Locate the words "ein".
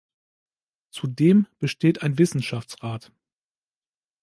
2.01-2.17